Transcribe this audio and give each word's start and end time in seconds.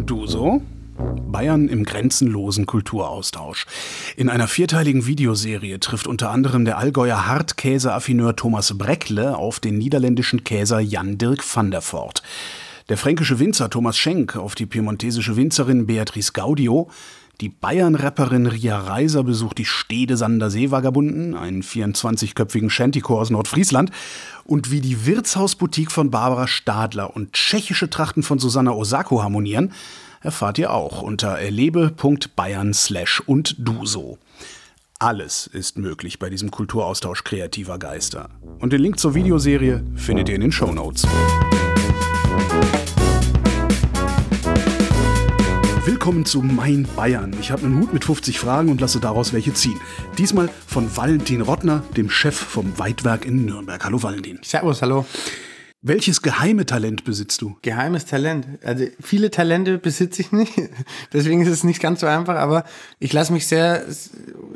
Und 0.00 0.08
du 0.08 0.26
so? 0.26 0.62
Bayern 1.30 1.68
im 1.68 1.84
grenzenlosen 1.84 2.64
Kulturaustausch. 2.64 3.66
In 4.16 4.30
einer 4.30 4.48
vierteiligen 4.48 5.04
Videoserie 5.04 5.78
trifft 5.78 6.06
unter 6.06 6.30
anderem 6.30 6.64
der 6.64 6.78
Allgäuer 6.78 7.26
Hartkäse-Affineur 7.26 8.34
Thomas 8.34 8.78
Breckle 8.78 9.36
auf 9.36 9.60
den 9.60 9.76
niederländischen 9.76 10.42
Käser 10.42 10.80
Jan 10.80 11.18
Dirk 11.18 11.44
van 11.54 11.70
der 11.70 11.82
Voort. 11.82 12.22
Der 12.88 12.96
fränkische 12.96 13.38
Winzer 13.40 13.68
Thomas 13.68 13.98
Schenk 13.98 14.36
auf 14.36 14.54
die 14.54 14.64
piemontesische 14.64 15.36
Winzerin 15.36 15.86
Beatrice 15.86 16.32
Gaudio. 16.32 16.88
Die 17.40 17.48
Bayern-Rapperin 17.48 18.46
Ria 18.46 18.78
Reiser 18.78 19.24
besucht 19.24 19.56
die 19.56 19.64
Stede 19.64 20.18
Sander 20.18 20.50
Seevagabunden, 20.50 21.34
einen 21.34 21.62
24-köpfigen 21.62 22.68
Shantychor 22.68 23.18
aus 23.18 23.30
Nordfriesland. 23.30 23.90
Und 24.44 24.70
wie 24.70 24.82
die 24.82 25.06
Wirtshausboutique 25.06 25.90
von 25.90 26.10
Barbara 26.10 26.46
Stadler 26.46 27.16
und 27.16 27.32
tschechische 27.32 27.88
Trachten 27.88 28.22
von 28.22 28.38
Susanna 28.38 28.72
Osako 28.72 29.22
harmonieren, 29.22 29.72
erfahrt 30.20 30.58
ihr 30.58 30.70
auch 30.70 31.00
unter 31.00 31.28
erlebe.bayern 31.28 32.74
slash 32.74 33.22
und 33.24 33.56
du 33.58 33.86
so. 33.86 34.18
Alles 34.98 35.46
ist 35.46 35.78
möglich 35.78 36.18
bei 36.18 36.28
diesem 36.28 36.50
Kulturaustausch 36.50 37.24
kreativer 37.24 37.78
Geister. 37.78 38.28
Und 38.58 38.74
den 38.74 38.82
Link 38.82 38.98
zur 38.98 39.14
Videoserie 39.14 39.82
findet 39.94 40.28
ihr 40.28 40.34
in 40.34 40.42
den 40.42 40.52
Show 40.52 40.72
Notes. 40.72 41.06
Willkommen 45.86 46.26
zu 46.26 46.42
Mein 46.42 46.86
Bayern. 46.94 47.34
Ich 47.40 47.50
habe 47.50 47.64
einen 47.64 47.80
Hut 47.80 47.94
mit 47.94 48.04
50 48.04 48.38
Fragen 48.38 48.68
und 48.68 48.82
lasse 48.82 49.00
daraus 49.00 49.32
welche 49.32 49.54
ziehen. 49.54 49.80
Diesmal 50.18 50.50
von 50.66 50.94
Valentin 50.94 51.40
Rottner, 51.40 51.82
dem 51.96 52.10
Chef 52.10 52.36
vom 52.36 52.78
Weitwerk 52.78 53.24
in 53.24 53.46
Nürnberg. 53.46 53.82
Hallo 53.82 54.02
Valentin. 54.02 54.40
Servus, 54.42 54.82
hallo. 54.82 55.06
Welches 55.80 56.20
geheime 56.20 56.66
Talent 56.66 57.04
besitzt 57.04 57.40
du? 57.40 57.56
Geheimes 57.62 58.04
Talent. 58.04 58.46
Also 58.62 58.84
viele 59.00 59.30
Talente 59.30 59.78
besitze 59.78 60.20
ich 60.20 60.32
nicht. 60.32 60.52
Deswegen 61.14 61.40
ist 61.40 61.48
es 61.48 61.64
nicht 61.64 61.80
ganz 61.80 62.00
so 62.00 62.06
einfach, 62.06 62.36
aber 62.36 62.64
ich 62.98 63.14
lasse 63.14 63.32
mich 63.32 63.46
sehr, 63.46 63.86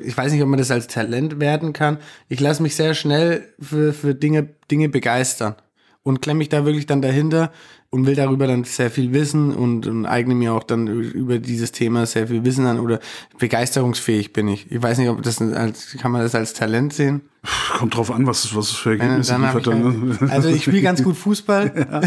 ich 0.02 0.14
weiß 0.14 0.30
nicht, 0.30 0.42
ob 0.42 0.48
man 0.48 0.58
das 0.58 0.70
als 0.70 0.88
Talent 0.88 1.40
werden 1.40 1.72
kann. 1.72 1.96
Ich 2.28 2.40
lasse 2.40 2.62
mich 2.62 2.76
sehr 2.76 2.92
schnell 2.92 3.48
für, 3.58 3.94
für 3.94 4.14
Dinge, 4.14 4.50
Dinge 4.70 4.90
begeistern 4.90 5.56
und 6.04 6.20
klemme 6.20 6.38
mich 6.38 6.50
da 6.50 6.64
wirklich 6.64 6.86
dann 6.86 7.02
dahinter 7.02 7.50
und 7.88 8.06
will 8.06 8.14
darüber 8.14 8.46
dann 8.46 8.64
sehr 8.64 8.90
viel 8.90 9.12
wissen 9.12 9.54
und, 9.54 9.86
und 9.86 10.04
eigne 10.04 10.34
mir 10.34 10.52
auch 10.52 10.62
dann 10.62 10.86
über 10.86 11.38
dieses 11.38 11.72
Thema 11.72 12.04
sehr 12.06 12.28
viel 12.28 12.44
Wissen 12.44 12.66
an 12.66 12.78
oder 12.78 13.00
begeisterungsfähig 13.38 14.32
bin 14.32 14.46
ich. 14.46 14.70
Ich 14.70 14.82
weiß 14.82 14.98
nicht, 14.98 15.08
ob 15.08 15.22
das 15.22 15.40
als, 15.40 15.96
kann 15.98 16.12
man 16.12 16.20
das 16.20 16.34
als 16.34 16.52
Talent 16.52 16.92
sehen? 16.92 17.22
Kommt 17.78 17.96
drauf 17.96 18.10
an, 18.10 18.26
was, 18.26 18.54
was 18.54 18.70
es 18.70 18.76
für 18.76 18.90
Ergebnisse 18.90 19.36
liefert. 19.36 19.66
Dann, 19.66 20.08
ne? 20.08 20.18
also 20.30 20.50
ich 20.50 20.64
spiele 20.64 20.82
ganz 20.82 21.02
gut 21.02 21.16
Fußball. 21.16 21.72
Ja. 21.94 22.00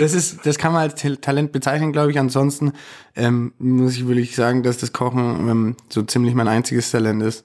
Das 0.00 0.14
ist, 0.14 0.44
das 0.44 0.58
kann 0.58 0.72
man 0.72 0.82
als 0.82 1.02
Talent 1.20 1.52
bezeichnen, 1.52 1.92
glaube 1.92 2.10
ich. 2.10 2.18
Ansonsten 2.18 2.72
ähm, 3.14 3.52
muss 3.58 3.94
ich 3.94 4.06
wirklich 4.06 4.34
sagen, 4.34 4.62
dass 4.62 4.78
das 4.78 4.92
Kochen 4.92 5.48
ähm, 5.48 5.76
so 5.88 6.02
ziemlich 6.02 6.34
mein 6.34 6.48
einziges 6.48 6.90
Talent 6.90 7.22
ist. 7.22 7.44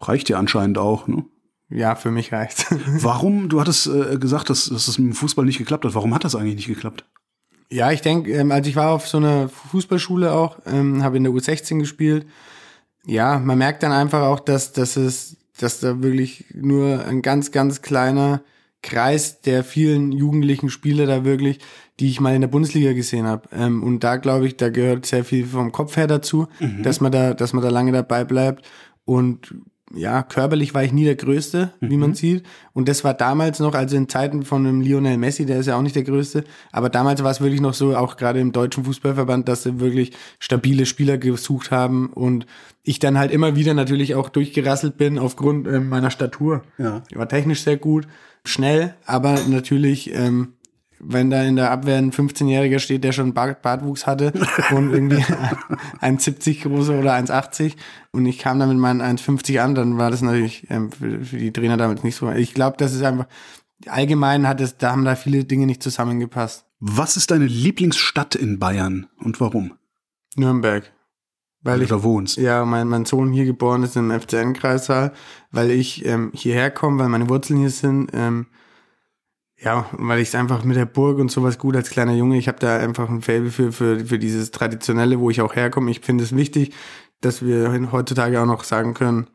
Reicht 0.00 0.28
ja 0.28 0.38
anscheinend 0.38 0.78
auch, 0.78 1.06
ne? 1.06 1.24
Ja, 1.70 1.94
für 1.94 2.10
mich 2.10 2.32
reicht. 2.32 2.66
Warum? 2.86 3.48
Du 3.48 3.60
hattest 3.60 3.86
äh, 3.86 4.18
gesagt, 4.18 4.50
dass, 4.50 4.66
dass 4.66 4.88
es 4.88 4.98
mit 4.98 5.12
dem 5.12 5.14
Fußball 5.14 5.44
nicht 5.44 5.58
geklappt 5.58 5.84
hat. 5.84 5.94
Warum 5.94 6.14
hat 6.14 6.24
das 6.24 6.34
eigentlich 6.34 6.56
nicht 6.56 6.66
geklappt? 6.68 7.04
Ja, 7.70 7.90
ich 7.90 8.02
denke, 8.02 8.32
ähm, 8.32 8.52
also 8.52 8.68
ich 8.68 8.76
war 8.76 8.92
auf 8.92 9.08
so 9.08 9.18
einer 9.18 9.48
Fußballschule 9.48 10.32
auch, 10.32 10.58
ähm, 10.66 11.02
habe 11.02 11.16
in 11.16 11.24
der 11.24 11.32
U16 11.32 11.78
gespielt. 11.78 12.26
Ja, 13.06 13.38
man 13.38 13.58
merkt 13.58 13.82
dann 13.82 13.92
einfach 13.92 14.22
auch, 14.22 14.40
dass, 14.40 14.72
dass 14.72 14.96
es, 14.96 15.36
dass 15.58 15.80
da 15.80 16.02
wirklich 16.02 16.44
nur 16.54 17.04
ein 17.04 17.22
ganz, 17.22 17.50
ganz 17.50 17.82
kleiner 17.82 18.42
Kreis 18.82 19.40
der 19.40 19.64
vielen 19.64 20.12
jugendlichen 20.12 20.68
Spieler 20.68 21.06
da 21.06 21.24
wirklich, 21.24 21.58
die 21.98 22.08
ich 22.08 22.20
mal 22.20 22.34
in 22.34 22.42
der 22.42 22.48
Bundesliga 22.48 22.92
gesehen 22.92 23.26
habe. 23.26 23.48
Ähm, 23.52 23.82
und 23.82 24.04
da 24.04 24.16
glaube 24.16 24.46
ich, 24.46 24.56
da 24.56 24.68
gehört 24.68 25.06
sehr 25.06 25.24
viel 25.24 25.46
vom 25.46 25.72
Kopf 25.72 25.96
her 25.96 26.06
dazu, 26.06 26.48
mhm. 26.60 26.82
dass 26.82 27.00
man 27.00 27.10
da, 27.10 27.34
dass 27.34 27.54
man 27.54 27.62
da 27.62 27.70
lange 27.70 27.92
dabei 27.92 28.24
bleibt. 28.24 28.64
Und 29.04 29.54
ja, 29.96 30.22
körperlich 30.22 30.74
war 30.74 30.84
ich 30.84 30.92
nie 30.92 31.04
der 31.04 31.16
Größte, 31.16 31.72
mhm. 31.80 31.90
wie 31.90 31.96
man 31.96 32.10
mhm. 32.10 32.14
sieht. 32.14 32.46
Und 32.72 32.88
das 32.88 33.04
war 33.04 33.14
damals 33.14 33.60
noch, 33.60 33.74
also 33.74 33.96
in 33.96 34.08
Zeiten 34.08 34.44
von 34.44 34.66
einem 34.66 34.80
Lionel 34.80 35.18
Messi, 35.18 35.46
der 35.46 35.58
ist 35.58 35.66
ja 35.66 35.76
auch 35.76 35.82
nicht 35.82 35.96
der 35.96 36.04
Größte. 36.04 36.44
Aber 36.72 36.88
damals 36.88 37.22
war 37.22 37.30
es 37.30 37.40
wirklich 37.40 37.60
noch 37.60 37.74
so, 37.74 37.96
auch 37.96 38.16
gerade 38.16 38.40
im 38.40 38.52
deutschen 38.52 38.84
Fußballverband, 38.84 39.48
dass 39.48 39.62
sie 39.62 39.80
wirklich 39.80 40.12
stabile 40.38 40.86
Spieler 40.86 41.18
gesucht 41.18 41.70
haben 41.70 42.10
und 42.10 42.46
ich 42.82 42.98
dann 42.98 43.18
halt 43.18 43.30
immer 43.30 43.56
wieder 43.56 43.74
natürlich 43.74 44.14
auch 44.14 44.28
durchgerasselt 44.28 44.96
bin 44.96 45.18
aufgrund 45.18 45.66
äh, 45.66 45.80
meiner 45.80 46.10
Statur. 46.10 46.62
Ja. 46.78 47.02
Ich 47.10 47.16
war 47.16 47.28
technisch 47.28 47.62
sehr 47.62 47.76
gut, 47.76 48.06
schnell, 48.44 48.94
aber 49.06 49.38
natürlich 49.48 50.14
ähm, 50.14 50.54
wenn 51.06 51.30
da 51.30 51.42
in 51.42 51.56
der 51.56 51.70
Abwehr 51.70 51.98
ein 51.98 52.12
15-Jähriger 52.12 52.78
steht, 52.78 53.04
der 53.04 53.12
schon 53.12 53.34
Bart, 53.34 53.62
Bartwuchs 53.62 54.06
hatte 54.06 54.32
und 54.70 54.92
irgendwie 54.92 55.16
1,70 56.00 56.62
große 56.62 56.98
oder 56.98 57.14
1,80 57.14 57.74
und 58.12 58.26
ich 58.26 58.38
kam 58.38 58.58
dann 58.58 58.68
mit 58.68 58.78
meinen 58.78 59.02
1,50 59.02 59.60
an, 59.60 59.74
dann 59.74 59.98
war 59.98 60.10
das 60.10 60.22
natürlich 60.22 60.66
ähm, 60.70 60.90
für, 60.92 61.20
für, 61.24 61.36
die 61.36 61.52
Trainer 61.52 61.76
damals 61.76 62.02
nicht 62.02 62.16
so. 62.16 62.30
Ich 62.30 62.54
glaube, 62.54 62.76
das 62.78 62.94
ist 62.94 63.02
einfach, 63.02 63.26
allgemein 63.86 64.48
hat 64.48 64.60
es, 64.60 64.78
da 64.78 64.92
haben 64.92 65.04
da 65.04 65.16
viele 65.16 65.44
Dinge 65.44 65.66
nicht 65.66 65.82
zusammengepasst. 65.82 66.66
Was 66.80 67.16
ist 67.16 67.30
deine 67.30 67.46
Lieblingsstadt 67.46 68.34
in 68.34 68.58
Bayern 68.58 69.06
und 69.18 69.40
warum? 69.40 69.74
Nürnberg. 70.36 70.90
Weil 71.62 71.80
ich 71.80 71.88
da 71.88 72.02
wohnst. 72.02 72.36
Ja, 72.36 72.66
mein, 72.66 72.88
mein 72.88 73.06
Sohn 73.06 73.32
hier 73.32 73.46
geboren 73.46 73.84
ist 73.84 73.96
im 73.96 74.10
FCN-Kreissaal, 74.10 75.12
weil 75.50 75.70
ich 75.70 76.04
ähm, 76.04 76.30
hierher 76.34 76.70
komme, 76.70 76.98
weil 76.98 77.08
meine 77.08 77.30
Wurzeln 77.30 77.58
hier 77.58 77.70
sind. 77.70 78.10
Ähm, 78.12 78.46
ja, 79.64 79.88
weil 79.92 80.20
ich 80.20 80.28
es 80.28 80.34
einfach 80.34 80.62
mit 80.62 80.76
der 80.76 80.84
Burg 80.84 81.18
und 81.18 81.30
sowas 81.30 81.58
gut 81.58 81.74
als 81.74 81.88
kleiner 81.90 82.14
Junge, 82.14 82.36
ich 82.36 82.48
habe 82.48 82.58
da 82.58 82.76
einfach 82.76 83.08
ein 83.08 83.22
Faible 83.22 83.50
für, 83.50 83.72
für, 83.72 84.04
für 84.04 84.18
dieses 84.18 84.50
Traditionelle, 84.50 85.18
wo 85.18 85.30
ich 85.30 85.40
auch 85.40 85.56
herkomme. 85.56 85.90
Ich 85.90 86.00
finde 86.00 86.22
es 86.22 86.36
wichtig, 86.36 86.74
dass 87.22 87.44
wir 87.44 87.90
heutzutage 87.90 88.40
auch 88.40 88.46
noch 88.46 88.64
sagen 88.64 88.92
können, 88.92 89.26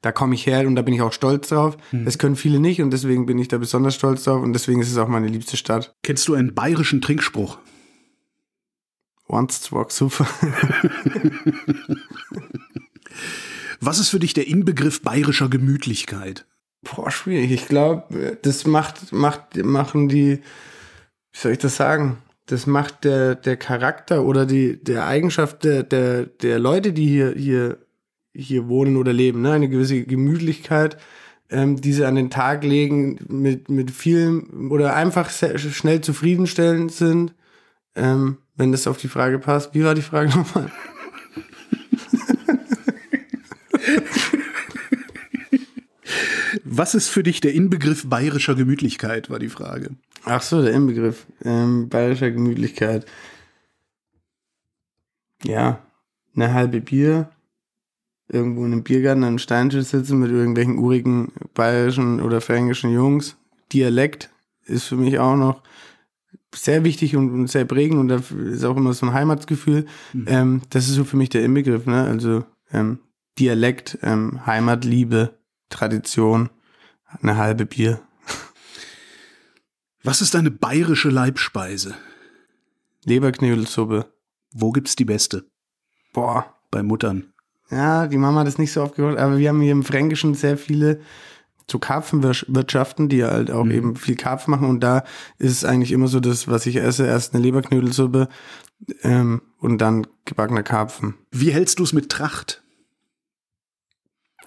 da 0.00 0.10
komme 0.10 0.34
ich 0.34 0.44
her 0.46 0.66
und 0.66 0.74
da 0.74 0.82
bin 0.82 0.92
ich 0.92 1.02
auch 1.02 1.12
stolz 1.12 1.50
drauf. 1.50 1.76
Hm. 1.90 2.04
Das 2.04 2.18
können 2.18 2.34
viele 2.34 2.58
nicht 2.58 2.82
und 2.82 2.90
deswegen 2.90 3.26
bin 3.26 3.38
ich 3.38 3.46
da 3.46 3.58
besonders 3.58 3.94
stolz 3.94 4.24
drauf 4.24 4.42
und 4.42 4.52
deswegen 4.52 4.80
ist 4.80 4.90
es 4.90 4.98
auch 4.98 5.06
meine 5.06 5.28
liebste 5.28 5.56
Stadt. 5.56 5.94
Kennst 6.02 6.26
du 6.26 6.34
einen 6.34 6.54
bayerischen 6.54 7.00
Trinkspruch? 7.00 7.58
Once 9.28 9.60
zwar 9.60 9.88
super. 9.90 10.26
Was 13.80 14.00
ist 14.00 14.08
für 14.08 14.18
dich 14.18 14.32
der 14.32 14.48
Inbegriff 14.48 15.02
bayerischer 15.02 15.48
Gemütlichkeit? 15.48 16.44
Boah, 16.82 17.10
schwierig. 17.10 17.50
Ich 17.50 17.66
glaube, 17.66 18.38
das 18.42 18.66
macht, 18.66 19.12
macht, 19.12 19.56
machen 19.64 20.08
die, 20.08 20.38
wie 20.38 21.38
soll 21.38 21.52
ich 21.52 21.58
das 21.58 21.76
sagen? 21.76 22.18
Das 22.46 22.66
macht 22.66 23.04
der, 23.04 23.34
der 23.34 23.56
Charakter 23.56 24.24
oder 24.24 24.46
die, 24.46 24.82
der 24.82 25.06
Eigenschaft 25.06 25.64
der, 25.64 25.82
der, 25.82 26.26
der 26.26 26.58
Leute, 26.58 26.92
die 26.92 27.06
hier, 27.06 27.34
hier, 27.36 27.78
hier 28.34 28.68
wohnen 28.68 28.96
oder 28.96 29.12
leben, 29.12 29.42
ne? 29.42 29.52
Eine 29.52 29.68
gewisse 29.68 30.04
Gemütlichkeit, 30.04 30.96
ähm, 31.50 31.80
die 31.80 31.92
sie 31.92 32.04
an 32.06 32.14
den 32.14 32.30
Tag 32.30 32.64
legen, 32.64 33.18
mit, 33.28 33.68
mit 33.68 33.90
vielen 33.90 34.70
oder 34.70 34.94
einfach 34.94 35.30
sehr, 35.30 35.58
schnell 35.58 36.00
zufriedenstellend 36.00 36.92
sind. 36.92 37.34
Ähm, 37.96 38.38
wenn 38.58 38.72
das 38.72 38.86
auf 38.86 38.98
die 38.98 39.08
Frage 39.08 39.38
passt. 39.38 39.74
Wie 39.74 39.84
war 39.84 39.94
die 39.94 40.02
Frage 40.02 40.30
nochmal? 40.36 40.70
Was 46.78 46.94
ist 46.94 47.08
für 47.08 47.24
dich 47.24 47.40
der 47.40 47.54
Inbegriff 47.54 48.08
bayerischer 48.08 48.54
Gemütlichkeit, 48.54 49.30
war 49.30 49.40
die 49.40 49.48
Frage. 49.48 49.96
Ach 50.24 50.42
so, 50.42 50.62
der 50.62 50.72
Inbegriff 50.72 51.26
ähm, 51.44 51.88
bayerischer 51.88 52.30
Gemütlichkeit. 52.30 53.04
Ja, 55.42 55.82
eine 56.36 56.54
halbe 56.54 56.80
Bier, 56.80 57.30
irgendwo 58.28 58.64
in 58.64 58.72
einem 58.72 58.84
Biergarten 58.84 59.24
an 59.24 59.28
einem 59.28 59.38
Steintisch 59.38 59.86
sitzen 59.86 60.20
mit 60.20 60.30
irgendwelchen 60.30 60.78
urigen 60.78 61.32
bayerischen 61.52 62.22
oder 62.22 62.40
fränkischen 62.40 62.92
Jungs. 62.92 63.36
Dialekt 63.72 64.30
ist 64.64 64.84
für 64.84 64.96
mich 64.96 65.18
auch 65.18 65.34
noch 65.34 65.64
sehr 66.54 66.84
wichtig 66.84 67.16
und 67.16 67.48
sehr 67.48 67.64
prägend 67.64 67.98
und 67.98 68.06
da 68.06 68.22
ist 68.44 68.64
auch 68.64 68.76
immer 68.76 68.92
so 68.92 69.06
ein 69.06 69.14
Heimatsgefühl. 69.14 69.86
Mhm. 70.12 70.24
Ähm, 70.28 70.62
das 70.70 70.88
ist 70.88 70.94
so 70.94 71.02
für 71.02 71.16
mich 71.16 71.30
der 71.30 71.44
Inbegriff, 71.44 71.86
ne? 71.86 72.04
Also 72.04 72.44
ähm, 72.72 73.00
Dialekt, 73.36 73.98
ähm, 74.02 74.46
Heimatliebe, 74.46 75.34
Tradition, 75.70 76.50
eine 77.20 77.36
halbe 77.36 77.66
Bier. 77.66 78.00
Was 80.02 80.20
ist 80.20 80.34
deine 80.34 80.50
bayerische 80.50 81.10
Leibspeise? 81.10 81.94
Leberknödelsuppe. 83.04 84.12
Wo 84.52 84.72
gibt's 84.72 84.96
die 84.96 85.04
beste? 85.04 85.44
Boah. 86.12 86.54
Bei 86.70 86.82
Muttern. 86.82 87.32
Ja, 87.70 88.06
die 88.06 88.18
Mama 88.18 88.40
hat 88.40 88.46
das 88.46 88.58
nicht 88.58 88.72
so 88.72 88.82
oft 88.82 88.94
gehört, 88.94 89.18
aber 89.18 89.38
wir 89.38 89.48
haben 89.48 89.60
hier 89.60 89.72
im 89.72 89.82
Fränkischen 89.82 90.34
sehr 90.34 90.56
viele 90.56 91.00
so 91.70 91.78
Karpfenwirtschaften, 91.78 93.08
die 93.08 93.24
halt 93.24 93.50
auch 93.50 93.64
mhm. 93.64 93.70
eben 93.70 93.96
viel 93.96 94.16
Karpfen 94.16 94.50
machen 94.50 94.68
und 94.68 94.80
da 94.80 95.04
ist 95.36 95.52
es 95.52 95.64
eigentlich 95.64 95.92
immer 95.92 96.08
so 96.08 96.20
das, 96.20 96.48
was 96.48 96.64
ich 96.64 96.76
esse, 96.76 97.06
erst 97.06 97.34
eine 97.34 97.42
Leberknödelsuppe 97.42 98.28
ähm, 99.02 99.42
und 99.58 99.78
dann 99.78 100.06
gebackener 100.24 100.62
Karpfen. 100.62 101.14
Wie 101.30 101.52
hältst 101.52 101.78
du 101.78 101.82
es 101.82 101.92
mit 101.92 102.08
Tracht? 102.08 102.62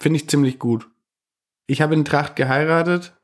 Finde 0.00 0.16
ich 0.16 0.28
ziemlich 0.28 0.58
gut. 0.58 0.88
Ich 1.72 1.80
habe 1.80 1.94
in 1.94 2.04
Tracht 2.04 2.36
geheiratet 2.36 3.14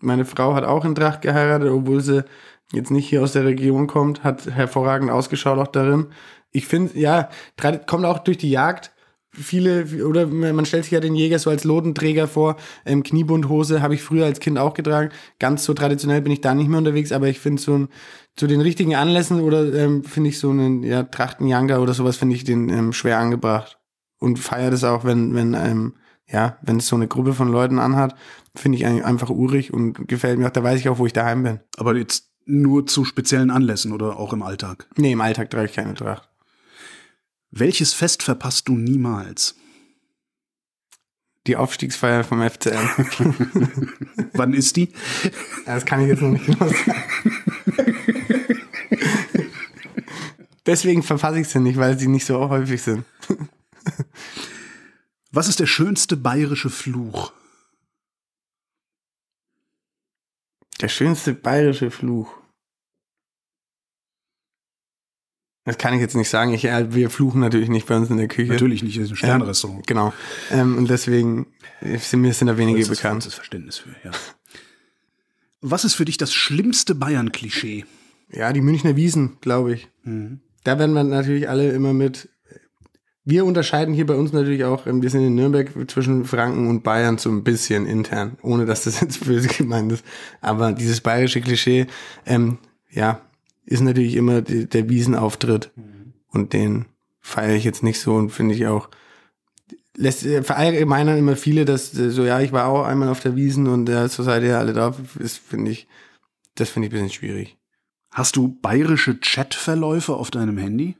Meine 0.00 0.26
Frau 0.26 0.54
hat 0.54 0.64
auch 0.64 0.84
in 0.84 0.94
Tracht 0.94 1.22
geheiratet, 1.22 1.70
obwohl 1.70 2.02
sie 2.02 2.26
jetzt 2.74 2.90
nicht 2.90 3.08
hier 3.08 3.22
aus 3.22 3.32
der 3.32 3.46
Region 3.46 3.86
kommt, 3.86 4.22
hat 4.22 4.44
hervorragend 4.50 5.10
ausgeschaut 5.10 5.58
auch 5.58 5.68
darin. 5.68 6.08
Ich 6.52 6.66
finde, 6.66 6.98
ja, 6.98 7.30
kommt 7.86 8.04
auch 8.04 8.18
durch 8.18 8.36
die 8.36 8.50
Jagd. 8.50 8.92
Viele, 9.30 9.86
oder 10.04 10.26
man 10.26 10.66
stellt 10.66 10.84
sich 10.84 10.92
ja 10.92 11.00
den 11.00 11.14
Jäger 11.14 11.38
so 11.38 11.48
als 11.48 11.64
Lodenträger 11.64 12.28
vor. 12.28 12.56
Ähm, 12.84 13.02
Kniebundhose 13.02 13.80
habe 13.80 13.94
ich 13.94 14.02
früher 14.02 14.26
als 14.26 14.40
Kind 14.40 14.58
auch 14.58 14.74
getragen. 14.74 15.08
Ganz 15.38 15.64
so 15.64 15.72
traditionell 15.72 16.20
bin 16.20 16.32
ich 16.32 16.42
da 16.42 16.54
nicht 16.54 16.68
mehr 16.68 16.78
unterwegs, 16.78 17.12
aber 17.12 17.28
ich 17.28 17.40
finde 17.40 17.62
so 17.62 17.78
ein, 17.78 17.88
zu 18.36 18.46
den 18.46 18.60
richtigen 18.60 18.94
Anlässen 18.94 19.40
oder 19.40 19.72
ähm, 19.72 20.04
finde 20.04 20.28
ich 20.28 20.38
so 20.38 20.50
einen 20.50 20.82
ja, 20.82 21.02
Trachtenjanga 21.02 21.78
oder 21.78 21.94
sowas 21.94 22.18
finde 22.18 22.34
ich 22.34 22.44
den 22.44 22.68
ähm, 22.68 22.92
schwer 22.92 23.18
angebracht. 23.18 23.78
Und 24.18 24.38
feiere 24.38 24.70
das 24.70 24.84
auch, 24.84 25.04
wenn, 25.04 25.34
wenn, 25.34 25.54
ähm, 25.54 25.94
ja, 26.28 26.58
wenn 26.62 26.78
es 26.78 26.88
so 26.88 26.96
eine 26.96 27.08
Gruppe 27.08 27.32
von 27.32 27.48
Leuten 27.48 27.78
anhat, 27.78 28.14
finde 28.54 28.78
ich 28.78 28.86
einfach 28.86 29.30
urig 29.30 29.72
und 29.72 30.08
gefällt 30.08 30.38
mir 30.38 30.46
auch. 30.46 30.52
Da 30.52 30.62
weiß 30.62 30.80
ich 30.80 30.88
auch, 30.88 30.98
wo 30.98 31.06
ich 31.06 31.12
daheim 31.12 31.42
bin. 31.42 31.60
Aber 31.76 31.96
jetzt 31.96 32.30
nur 32.46 32.86
zu 32.86 33.04
speziellen 33.04 33.50
Anlässen 33.50 33.92
oder 33.92 34.18
auch 34.18 34.32
im 34.32 34.42
Alltag? 34.42 34.86
Nee, 34.96 35.12
im 35.12 35.20
Alltag 35.20 35.50
trage 35.50 35.66
ich 35.66 35.72
keine 35.72 35.94
Tracht. 35.94 36.28
Welches 37.50 37.92
Fest 37.92 38.22
verpasst 38.22 38.68
du 38.68 38.76
niemals? 38.76 39.56
Die 41.46 41.56
Aufstiegsfeier 41.56 42.24
vom 42.24 42.42
FCM. 42.42 42.74
Wann 44.32 44.52
ist 44.52 44.76
die? 44.76 44.92
Das 45.64 45.86
kann 45.86 46.00
ich 46.00 46.08
jetzt 46.08 46.22
noch 46.22 46.30
nicht 46.30 46.46
genau 46.46 46.66
sagen. 46.68 47.04
Deswegen 50.66 51.04
verpasse 51.04 51.38
ich 51.38 51.48
sie 51.48 51.60
nicht, 51.60 51.78
weil 51.78 51.96
sie 51.96 52.08
nicht 52.08 52.26
so 52.26 52.48
häufig 52.48 52.82
sind. 52.82 53.04
Was 55.36 55.48
ist 55.48 55.60
der 55.60 55.66
schönste 55.66 56.16
bayerische 56.16 56.70
Fluch? 56.70 57.30
Der 60.80 60.88
schönste 60.88 61.34
bayerische 61.34 61.90
Fluch. 61.90 62.32
Das 65.64 65.76
kann 65.76 65.92
ich 65.92 66.00
jetzt 66.00 66.16
nicht 66.16 66.30
sagen. 66.30 66.54
Ich, 66.54 66.64
äh, 66.64 66.94
wir 66.94 67.10
fluchen 67.10 67.42
natürlich 67.42 67.68
nicht 67.68 67.86
bei 67.86 67.98
uns 67.98 68.08
in 68.08 68.16
der 68.16 68.28
Küche. 68.28 68.50
Natürlich 68.50 68.82
nicht, 68.82 68.96
das 68.96 69.04
ist 69.04 69.10
ein 69.10 69.16
Sternrestaurant. 69.16 69.80
Ähm, 69.80 69.84
genau. 69.86 70.14
Ähm, 70.50 70.78
und 70.78 70.88
deswegen 70.88 71.52
sind 71.82 72.22
mir 72.22 72.32
sind 72.32 72.46
da 72.46 72.56
wenige 72.56 72.78
das 72.78 72.88
bekannt. 72.88 73.26
Das 73.26 73.34
Verständnis 73.34 73.76
für, 73.76 73.90
ja. 74.04 74.12
Was 75.60 75.84
ist 75.84 75.96
für 75.96 76.06
dich 76.06 76.16
das 76.16 76.32
schlimmste 76.32 76.94
Bayern-Klischee? 76.94 77.84
Ja, 78.30 78.54
die 78.54 78.62
Münchner 78.62 78.96
Wiesen, 78.96 79.36
glaube 79.42 79.74
ich. 79.74 79.88
Mhm. 80.02 80.40
Da 80.64 80.78
werden 80.78 80.94
wir 80.94 81.04
natürlich 81.04 81.46
alle 81.46 81.72
immer 81.72 81.92
mit. 81.92 82.30
Wir 83.28 83.44
unterscheiden 83.44 83.92
hier 83.92 84.06
bei 84.06 84.14
uns 84.14 84.32
natürlich 84.32 84.64
auch, 84.64 84.86
ähm, 84.86 85.02
wir 85.02 85.10
sind 85.10 85.26
in 85.26 85.34
Nürnberg 85.34 85.68
zwischen 85.90 86.24
Franken 86.24 86.68
und 86.68 86.84
Bayern 86.84 87.18
so 87.18 87.28
ein 87.28 87.42
bisschen 87.42 87.84
intern, 87.84 88.38
ohne 88.40 88.66
dass 88.66 88.84
das 88.84 89.00
jetzt 89.02 89.26
böse 89.26 89.48
gemeint 89.48 89.90
ist. 89.90 90.04
Aber 90.40 90.72
dieses 90.72 91.00
bayerische 91.00 91.40
Klischee, 91.40 91.88
ähm, 92.24 92.58
ja, 92.88 93.20
ist 93.64 93.80
natürlich 93.80 94.14
immer 94.14 94.42
die, 94.42 94.68
der 94.68 94.88
Wiesenauftritt. 94.88 95.72
Mhm. 95.74 96.12
Und 96.28 96.52
den 96.52 96.84
feiere 97.20 97.56
ich 97.56 97.64
jetzt 97.64 97.82
nicht 97.82 97.98
so 97.98 98.14
und 98.14 98.30
finde 98.30 98.54
ich 98.54 98.68
auch, 98.68 98.88
lässt 99.96 100.24
äh, 100.24 100.44
verallgemeinern 100.44 101.18
immer 101.18 101.34
viele, 101.34 101.64
dass 101.64 101.98
äh, 101.98 102.10
so, 102.10 102.24
ja, 102.24 102.40
ich 102.40 102.52
war 102.52 102.68
auch 102.68 102.84
einmal 102.84 103.08
auf 103.08 103.18
der 103.18 103.34
Wiesen 103.34 103.66
und 103.66 103.88
ja, 103.88 104.06
so 104.06 104.22
seid 104.22 104.44
ihr 104.44 104.56
alle 104.56 104.72
da, 104.72 104.94
ist, 105.18 105.38
finde 105.38 105.72
ich, 105.72 105.88
das 106.54 106.70
finde 106.70 106.86
ich 106.86 106.92
ein 106.92 106.94
bisschen 106.94 107.12
schwierig. 107.12 107.58
Hast 108.12 108.36
du 108.36 108.56
bayerische 108.62 109.18
Chatverläufe 109.18 110.14
auf 110.14 110.30
deinem 110.30 110.58
Handy? 110.58 110.96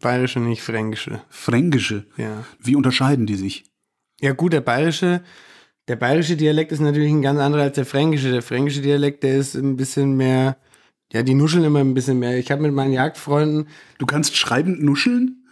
Bayerische, 0.00 0.40
nicht 0.40 0.62
fränkische. 0.62 1.22
Fränkische? 1.28 2.06
Ja. 2.16 2.44
Wie 2.58 2.74
unterscheiden 2.74 3.26
die 3.26 3.36
sich? 3.36 3.64
Ja, 4.20 4.32
gut, 4.32 4.52
der 4.52 4.62
bayerische, 4.62 5.22
der 5.88 5.96
bayerische 5.96 6.36
Dialekt 6.36 6.72
ist 6.72 6.80
natürlich 6.80 7.10
ein 7.10 7.22
ganz 7.22 7.38
anderer 7.38 7.62
als 7.62 7.74
der 7.74 7.86
fränkische. 7.86 8.30
Der 8.30 8.42
fränkische 8.42 8.80
Dialekt, 8.80 9.22
der 9.22 9.36
ist 9.36 9.54
ein 9.54 9.76
bisschen 9.76 10.16
mehr, 10.16 10.56
ja, 11.12 11.22
die 11.22 11.34
nuscheln 11.34 11.64
immer 11.64 11.80
ein 11.80 11.94
bisschen 11.94 12.18
mehr. 12.18 12.38
Ich 12.38 12.50
habe 12.50 12.62
mit 12.62 12.72
meinen 12.72 12.92
Jagdfreunden. 12.92 13.68
Du 13.98 14.06
kannst 14.06 14.36
schreibend 14.36 14.82
nuscheln? 14.82 15.44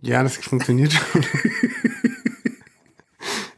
Ja, 0.00 0.22
das 0.22 0.36
funktioniert 0.36 0.92
schon. 0.92 1.24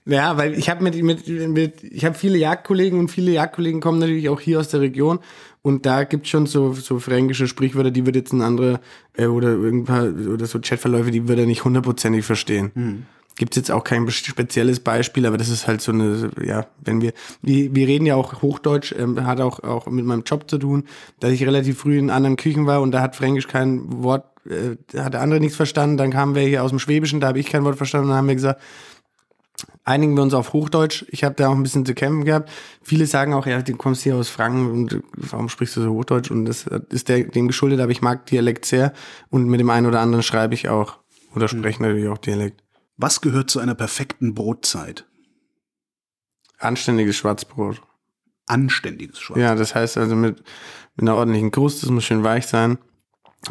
ja, 0.07 0.37
weil 0.37 0.55
ich 0.55 0.71
habe 0.71 0.83
mit, 0.83 1.01
mit, 1.03 1.29
mit, 1.29 1.85
ich 1.85 2.05
habe 2.05 2.17
viele 2.17 2.39
Jagdkollegen 2.39 2.99
und 2.99 3.09
viele 3.09 3.33
Jagdkollegen 3.33 3.81
kommen 3.81 3.99
natürlich 3.99 4.29
auch 4.29 4.41
hier 4.41 4.61
aus 4.61 4.69
der 4.69 4.81
Region 4.81 5.21
und 5.65 5.87
da 5.87 6.05
gibt's 6.05 6.29
schon 6.29 6.45
so, 6.45 6.75
so 6.75 6.99
fränkische 6.99 7.49
Sprichwörter, 7.49 7.91
die 7.91 8.05
wird 8.05 8.17
jetzt 8.17 8.35
ein 8.35 8.43
anderer 8.43 8.81
äh, 9.15 9.27
oder 9.27 9.49
irgendwann 9.49 10.29
oder 10.29 10.45
so 10.45 10.61
Chatverläufe, 10.61 11.11
die 11.11 11.27
wird 11.27 11.39
er 11.39 11.47
nicht 11.47 11.65
hundertprozentig 11.65 12.25
verstehen. 12.25 12.71
Hm 12.75 13.07
gibt's 13.37 13.57
jetzt 13.57 13.71
auch 13.71 13.83
kein 13.83 14.09
spezielles 14.11 14.81
Beispiel, 14.81 15.27
aber 15.27 15.39
das 15.39 15.49
ist 15.49 15.67
halt 15.67 15.81
so 15.81 15.93
eine, 15.93 16.31
ja, 16.45 16.67
wenn 16.85 17.01
wir, 17.01 17.13
wir, 17.43 17.75
wir 17.75 17.89
reden 17.89 18.07
ja 18.07 18.15
auch 18.15 18.43
Hochdeutsch, 18.43 18.95
ähm, 18.97 19.27
hat 19.27 19.41
auch, 19.41 19.61
auch 19.65 19.87
mit 19.87 20.05
meinem 20.05 20.23
Job 20.23 20.49
zu 20.49 20.59
tun, 20.59 20.85
dass 21.21 21.33
ich 21.33 21.45
relativ 21.45 21.79
früh 21.79 21.99
in 21.99 22.11
anderen 22.11 22.37
Küchen 22.37 22.67
war 22.67 22.81
und 22.81 22.93
da 22.93 23.01
hat 23.01 23.17
Fränkisch 23.17 23.49
kein 23.49 24.03
Wort, 24.05 24.25
äh, 24.49 24.77
hat 25.01 25.15
der 25.15 25.21
andere 25.21 25.41
nichts 25.41 25.57
verstanden, 25.57 25.97
dann 25.97 26.13
kamen 26.13 26.35
wir 26.35 26.43
hier 26.43 26.63
aus 26.63 26.71
dem 26.71 26.79
Schwäbischen, 26.79 27.21
da 27.21 27.29
habe 27.29 27.41
ich 27.41 27.47
kein 27.47 27.65
Wort 27.65 27.77
verstanden 27.77 28.05
und 28.05 28.11
dann 28.11 28.19
haben 28.19 28.29
wir 28.29 28.37
gesagt, 28.37 28.61
einigen 29.85 30.17
wir 30.17 30.23
uns 30.23 30.35
auf 30.35 30.53
Hochdeutsch. 30.53 31.05
Ich 31.09 31.25
habe 31.25 31.35
da 31.35 31.49
auch 31.49 31.55
ein 31.55 31.63
bisschen 31.63 31.87
zu 31.87 31.95
kämpfen 31.95 32.25
gehabt. 32.25 32.51
Viele 32.83 33.07
sagen 33.07 33.35
auch, 33.35 33.47
ja, 33.47 33.63
du 33.63 33.77
kommst 33.77 34.03
hier 34.03 34.17
aus 34.17 34.29
Franken 34.29 34.71
und 34.71 35.03
warum 35.17 35.49
sprichst 35.49 35.77
du 35.77 35.83
so 35.83 35.91
Hochdeutsch? 35.91 36.31
Und 36.31 36.47
das 36.47 36.67
ist 36.91 37.09
der, 37.09 37.25
dem 37.25 37.47
geschuldet, 37.47 37.81
aber 37.81 37.93
ich 37.93 38.03
mag 38.03 38.27
Dialekt 38.27 38.65
sehr 38.65 38.93
und 39.31 39.47
mit 39.47 39.61
dem 39.61 39.71
einen 39.71 39.87
oder 39.87 40.01
anderen 40.01 40.23
schreibe 40.23 40.55
ich 40.55 40.69
auch 40.69 40.99
oder 41.35 41.49
spreche 41.49 41.83
mhm. 41.83 41.89
natürlich 41.89 42.09
auch 42.09 42.19
Dialekt. 42.19 42.63
Was 42.97 43.21
gehört 43.21 43.51
zu 43.51 43.61
einer 43.61 43.75
perfekten 43.75 44.35
Brotzeit? 44.35 45.07
Anständiges 46.59 47.17
Schwarzbrot. 47.17 47.83
Anständiges 48.47 49.19
Schwarzbrot. 49.19 49.43
Ja, 49.43 49.55
das 49.55 49.75
heißt 49.75 49.99
also 49.99 50.15
mit, 50.15 50.39
mit 50.97 51.09
einer 51.09 51.17
ordentlichen 51.17 51.51
Kruste, 51.51 51.83
das 51.83 51.91
muss 51.91 52.05
schön 52.05 52.25
weich 52.25 52.47
sein. 52.47 52.79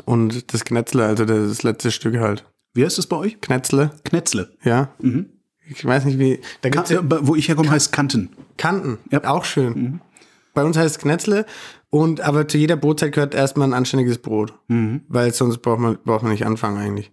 Und 0.06 0.54
das 0.54 0.66
Knetzle, 0.66 1.06
also 1.06 1.26
das 1.26 1.62
letzte 1.62 1.92
Stück 1.92 2.18
halt. 2.18 2.46
Wie 2.74 2.84
heißt 2.84 2.98
es 2.98 3.06
bei 3.06 3.18
euch? 3.18 3.42
Knetzle. 3.42 3.92
Knetzle. 4.04 4.56
Ja. 4.64 4.94
Mhm. 5.00 5.33
Ich 5.70 5.86
weiß 5.86 6.06
nicht 6.06 6.20
wie. 6.20 6.40
Da 6.62 6.70
gibt's 6.70 6.90
ja, 6.90 7.02
wo 7.04 7.36
ich 7.36 7.48
herkomme, 7.48 7.72
heißt 7.72 7.92
Kanten. 7.92 8.30
Kanten. 8.58 9.00
Ja. 9.12 9.24
Auch 9.26 9.46
schön. 9.46 9.74
Mhm. 9.74 10.02
Bei 10.54 10.64
uns 10.64 10.78
heißt 10.78 10.98
es 10.98 11.02
Knetzle. 11.02 11.46
Und 11.90 12.22
aber 12.22 12.48
zu 12.48 12.58
jeder 12.58 12.76
Brotzeit 12.76 13.14
gehört 13.14 13.36
erstmal 13.36 13.68
ein 13.68 13.74
anständiges 13.74 14.18
Brot. 14.18 14.54
Mhm. 14.68 15.02
Weil 15.08 15.34
sonst 15.34 15.60
braucht 15.60 15.80
man, 15.80 15.98
braucht 16.04 16.24
man 16.24 16.32
nicht 16.32 16.46
anfangen 16.46 16.78
eigentlich. 16.78 17.12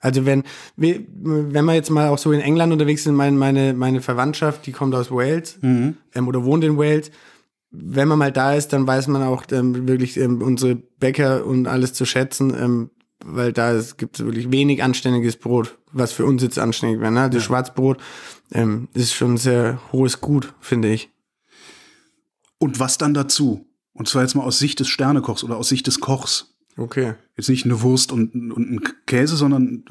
Also 0.00 0.26
wenn, 0.26 0.44
wenn 0.76 1.64
wir 1.64 1.74
jetzt 1.74 1.90
mal 1.90 2.08
auch 2.08 2.18
so 2.18 2.32
in 2.32 2.40
England 2.40 2.72
unterwegs 2.72 3.04
sind, 3.04 3.16
meine, 3.16 3.36
meine, 3.36 3.74
meine 3.74 4.00
Verwandtschaft, 4.00 4.66
die 4.66 4.72
kommt 4.72 4.94
aus 4.94 5.10
Wales 5.10 5.58
mhm. 5.60 5.96
ähm, 6.14 6.28
oder 6.28 6.44
wohnt 6.44 6.64
in 6.64 6.78
Wales. 6.78 7.10
Wenn 7.70 8.08
man 8.08 8.18
mal 8.18 8.32
da 8.32 8.54
ist, 8.54 8.72
dann 8.72 8.86
weiß 8.86 9.08
man 9.08 9.22
auch 9.22 9.44
ähm, 9.50 9.88
wirklich 9.88 10.16
ähm, 10.16 10.40
unsere 10.40 10.76
Bäcker 10.76 11.44
und 11.44 11.66
alles 11.66 11.92
zu 11.92 12.06
schätzen, 12.06 12.54
ähm, 12.58 12.90
weil 13.24 13.52
da 13.52 13.80
gibt 13.96 14.18
es 14.18 14.24
wirklich 14.24 14.50
wenig 14.52 14.82
anständiges 14.82 15.36
Brot, 15.36 15.78
was 15.92 16.12
für 16.12 16.24
uns 16.24 16.42
jetzt 16.42 16.58
anständig 16.58 17.00
wäre. 17.00 17.12
Ne? 17.12 17.30
Das 17.30 17.42
ja. 17.42 17.46
Schwarzbrot 17.48 17.98
ähm, 18.52 18.88
ist 18.94 19.14
schon 19.14 19.34
ein 19.34 19.38
sehr 19.38 19.80
hohes 19.92 20.20
Gut, 20.20 20.54
finde 20.60 20.92
ich. 20.92 21.10
Und 22.58 22.80
was 22.80 22.98
dann 22.98 23.14
dazu? 23.14 23.66
Und 23.92 24.08
zwar 24.08 24.22
jetzt 24.22 24.34
mal 24.34 24.44
aus 24.44 24.58
Sicht 24.58 24.80
des 24.80 24.88
Sternekochs 24.88 25.44
oder 25.44 25.56
aus 25.56 25.68
Sicht 25.68 25.86
des 25.86 26.00
Kochs. 26.00 26.54
Okay. 26.76 27.14
Jetzt 27.36 27.48
nicht 27.48 27.64
eine 27.64 27.82
Wurst 27.82 28.12
und, 28.12 28.34
und 28.34 28.70
ein 28.70 28.80
Käse, 29.06 29.36
sondern 29.36 29.84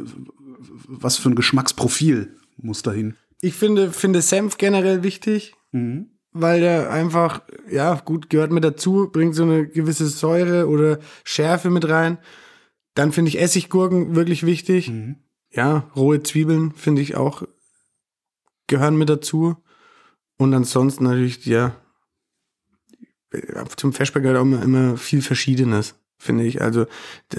was 0.87 1.17
für 1.17 1.29
ein 1.29 1.35
Geschmacksprofil 1.35 2.35
muss 2.57 2.81
dahin? 2.81 3.15
Ich 3.41 3.53
finde, 3.53 3.91
finde 3.91 4.21
Senf 4.21 4.57
generell 4.57 5.03
wichtig, 5.03 5.53
mhm. 5.71 6.07
weil 6.31 6.61
der 6.61 6.89
einfach, 6.89 7.41
ja, 7.69 7.95
gut, 7.95 8.29
gehört 8.29 8.51
mit 8.51 8.63
dazu, 8.63 9.09
bringt 9.11 9.35
so 9.35 9.43
eine 9.43 9.67
gewisse 9.67 10.07
Säure 10.07 10.67
oder 10.67 10.99
Schärfe 11.23 11.69
mit 11.69 11.87
rein. 11.87 12.17
Dann 12.97 13.11
finde 13.11 13.29
ich 13.29 13.39
Essiggurken 13.39 14.15
wirklich 14.15 14.43
wichtig. 14.43 14.89
Mhm. 14.89 15.17
Ja, 15.51 15.89
rohe 15.95 16.23
Zwiebeln 16.23 16.71
finde 16.71 17.03
ich 17.03 17.15
auch 17.15 17.43
gehören 18.65 18.97
mit 18.97 19.07
dazu. 19.07 19.55
Und 20.37 20.53
ansonsten 20.55 21.03
natürlich, 21.03 21.45
ja, 21.45 21.75
zum 23.75 23.93
Feschberg 23.93 24.23
gehört 24.23 24.39
auch 24.39 24.45
immer, 24.45 24.63
immer 24.63 24.97
viel 24.97 25.21
Verschiedenes 25.21 25.93
finde 26.27 26.43
ich. 26.45 26.61
Also 26.61 26.85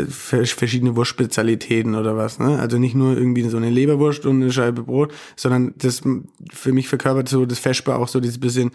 verschiedene 0.09 0.97
Wurstspezialitäten 0.97 1.95
oder 1.95 2.17
was. 2.17 2.41
Ne? 2.41 2.59
Also 2.59 2.79
nicht 2.79 2.97
nur 2.97 3.17
irgendwie 3.17 3.49
so 3.49 3.57
eine 3.57 3.71
Leberwurst 3.71 4.27
und 4.27 4.43
eine 4.43 4.51
Scheibe 4.51 4.83
Brot, 4.83 5.15
sondern 5.37 5.75
das 5.77 6.03
für 6.53 6.73
mich 6.73 6.89
verkörpert 6.89 7.29
so 7.29 7.47
das 7.47 7.61
Feschbar 7.61 8.01
auch 8.01 8.09
so 8.09 8.19
dieses 8.19 8.41
bisschen, 8.41 8.73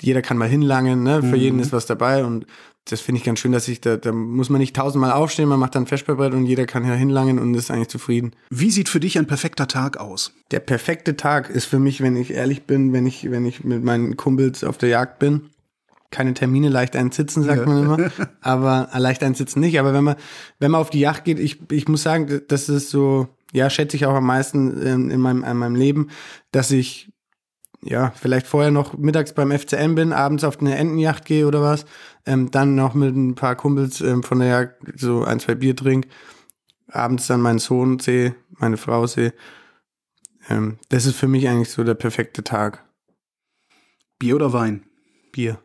jeder 0.00 0.20
kann 0.20 0.36
mal 0.36 0.48
hinlangen, 0.48 1.02
ne? 1.02 1.22
für 1.22 1.28
mhm. 1.28 1.34
jeden 1.34 1.58
ist 1.60 1.72
was 1.72 1.86
dabei 1.86 2.24
und 2.24 2.46
das 2.86 3.00
finde 3.00 3.20
ich 3.20 3.24
ganz 3.24 3.38
schön, 3.38 3.52
dass 3.52 3.68
ich 3.68 3.80
da, 3.80 3.96
da 3.96 4.10
muss 4.10 4.50
man 4.50 4.60
nicht 4.60 4.74
tausendmal 4.74 5.12
aufstehen, 5.12 5.48
man 5.48 5.60
macht 5.60 5.76
dann 5.76 5.86
Feschbarbrett 5.86 6.34
und 6.34 6.46
jeder 6.46 6.66
kann 6.66 6.84
ja 6.84 6.94
hinlangen 6.94 7.38
und 7.38 7.54
ist 7.54 7.70
eigentlich 7.70 7.88
zufrieden. 7.88 8.32
Wie 8.50 8.72
sieht 8.72 8.88
für 8.88 8.98
dich 8.98 9.18
ein 9.18 9.26
perfekter 9.26 9.68
Tag 9.68 9.98
aus? 9.98 10.32
Der 10.50 10.58
perfekte 10.58 11.16
Tag 11.16 11.48
ist 11.48 11.66
für 11.66 11.78
mich, 11.78 12.00
wenn 12.00 12.16
ich 12.16 12.32
ehrlich 12.32 12.64
bin, 12.64 12.92
wenn 12.92 13.06
ich, 13.06 13.30
wenn 13.30 13.46
ich 13.46 13.62
mit 13.62 13.84
meinen 13.84 14.16
Kumpels 14.16 14.64
auf 14.64 14.78
der 14.78 14.88
Jagd 14.88 15.20
bin 15.20 15.51
keine 16.12 16.34
Termine 16.34 16.68
leicht 16.68 16.94
einsitzen, 16.94 17.42
sagt 17.42 17.60
ja. 17.60 17.66
man 17.66 17.82
immer. 17.82 18.10
Aber 18.40 18.88
äh, 18.92 18.98
leicht 18.98 19.22
einsitzen 19.22 19.60
nicht. 19.60 19.80
Aber 19.80 19.92
wenn 19.92 20.04
man, 20.04 20.16
wenn 20.60 20.70
man 20.70 20.80
auf 20.80 20.90
die 20.90 21.00
Yacht 21.00 21.24
geht, 21.24 21.40
ich, 21.40 21.58
ich 21.72 21.88
muss 21.88 22.02
sagen, 22.02 22.42
das 22.48 22.68
ist 22.68 22.90
so, 22.90 23.28
ja, 23.52 23.68
schätze 23.70 23.96
ich 23.96 24.06
auch 24.06 24.14
am 24.14 24.26
meisten 24.26 24.80
in, 24.80 25.10
in 25.10 25.20
meinem, 25.20 25.42
in 25.42 25.56
meinem 25.56 25.74
Leben, 25.74 26.10
dass 26.52 26.70
ich 26.70 27.12
ja, 27.84 28.12
vielleicht 28.14 28.46
vorher 28.46 28.70
noch 28.70 28.96
mittags 28.96 29.32
beim 29.32 29.50
FCM 29.50 29.96
bin, 29.96 30.12
abends 30.12 30.44
auf 30.44 30.60
eine 30.60 30.76
Entenjacht 30.76 31.24
gehe 31.24 31.46
oder 31.48 31.62
was, 31.62 31.84
ähm, 32.26 32.50
dann 32.50 32.76
noch 32.76 32.94
mit 32.94 33.14
ein 33.16 33.34
paar 33.34 33.56
Kumpels 33.56 34.00
ähm, 34.00 34.22
von 34.22 34.38
der 34.38 34.48
Jagd 34.48 35.00
so 35.00 35.24
ein, 35.24 35.40
zwei 35.40 35.56
Bier 35.56 35.74
trink, 35.74 36.06
abends 36.88 37.26
dann 37.26 37.40
meinen 37.40 37.58
Sohn 37.58 37.98
sehe, 37.98 38.36
meine 38.50 38.76
Frau 38.76 39.06
sehe. 39.08 39.34
Ähm, 40.48 40.78
das 40.90 41.06
ist 41.06 41.16
für 41.16 41.28
mich 41.28 41.48
eigentlich 41.48 41.70
so 41.70 41.82
der 41.82 41.94
perfekte 41.94 42.44
Tag. 42.44 42.84
Bier 44.18 44.36
oder 44.36 44.52
Wein? 44.52 44.84
Bier. 45.32 45.58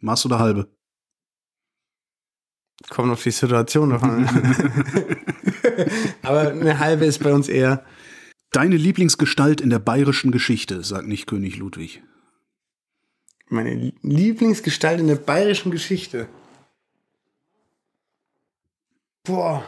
Maß 0.00 0.26
oder 0.26 0.38
halbe? 0.38 0.68
Kommt 2.88 3.10
auf 3.10 3.22
die 3.22 3.30
Situation 3.30 3.90
davon. 3.90 4.26
Aber 6.22 6.50
eine 6.50 6.78
halbe 6.78 7.04
ist 7.06 7.22
bei 7.22 7.32
uns 7.32 7.48
eher. 7.48 7.84
Deine 8.50 8.76
Lieblingsgestalt 8.76 9.60
in 9.60 9.70
der 9.70 9.80
bayerischen 9.80 10.30
Geschichte, 10.30 10.82
sagt 10.84 11.06
nicht 11.06 11.26
König 11.26 11.56
Ludwig. 11.56 12.02
Meine 13.48 13.92
Lieblingsgestalt 14.02 15.00
in 15.00 15.08
der 15.08 15.16
bayerischen 15.16 15.70
Geschichte. 15.70 16.28
Boah. 19.24 19.66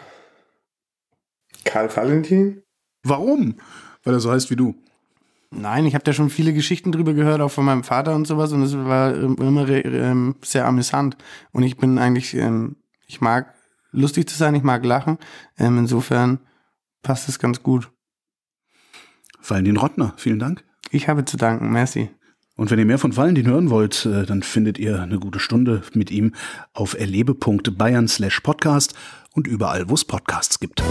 Karl 1.64 1.94
Valentin? 1.94 2.62
Warum? 3.02 3.60
Weil 4.02 4.14
er 4.14 4.20
so 4.20 4.30
heißt 4.30 4.50
wie 4.50 4.56
du. 4.56 4.74
Nein, 5.52 5.84
ich 5.84 5.94
habe 5.94 6.04
da 6.04 6.12
schon 6.12 6.30
viele 6.30 6.52
Geschichten 6.52 6.92
drüber 6.92 7.12
gehört, 7.12 7.40
auch 7.40 7.50
von 7.50 7.64
meinem 7.64 7.82
Vater 7.82 8.14
und 8.14 8.26
sowas, 8.26 8.52
und 8.52 8.62
es 8.62 8.76
war 8.76 9.14
immer 9.14 9.68
ähm, 9.68 10.36
sehr 10.42 10.66
amüsant. 10.66 11.16
Und 11.50 11.64
ich 11.64 11.76
bin 11.76 11.98
eigentlich, 11.98 12.34
ähm, 12.34 12.76
ich 13.08 13.20
mag 13.20 13.54
lustig 13.90 14.28
zu 14.28 14.36
sein, 14.36 14.54
ich 14.54 14.62
mag 14.62 14.84
lachen. 14.84 15.18
Ähm, 15.58 15.78
insofern 15.78 16.38
passt 17.02 17.28
es 17.28 17.40
ganz 17.40 17.62
gut. 17.64 17.90
Valentin 19.42 19.76
Rottner, 19.76 20.14
vielen 20.16 20.38
Dank. 20.38 20.64
Ich 20.90 21.08
habe 21.08 21.24
zu 21.24 21.36
danken, 21.36 21.72
merci. 21.72 22.10
Und 22.56 22.70
wenn 22.70 22.78
ihr 22.78 22.84
mehr 22.84 22.98
von 22.98 23.16
Valentin 23.16 23.46
hören 23.46 23.70
wollt, 23.70 24.04
äh, 24.06 24.26
dann 24.26 24.42
findet 24.42 24.78
ihr 24.78 25.00
eine 25.00 25.18
gute 25.18 25.40
Stunde 25.40 25.82
mit 25.94 26.10
ihm 26.10 26.34
auf 26.74 26.94
erlebe.bayern 26.94 28.06
slash 28.06 28.40
podcast 28.40 28.94
und 29.32 29.46
überall, 29.46 29.88
wo 29.88 29.94
es 29.94 30.04
Podcasts 30.04 30.60
gibt. 30.60 30.82